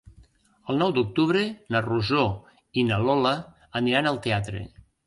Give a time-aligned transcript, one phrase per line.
[0.73, 1.43] El nou d'octubre
[1.75, 2.25] na Rosó
[2.85, 3.39] i na Lola
[3.83, 4.69] aniran al teatre.